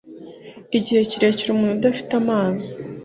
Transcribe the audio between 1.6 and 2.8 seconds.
udafite amazi